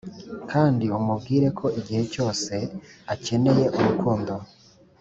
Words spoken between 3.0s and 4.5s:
akeneye urukundo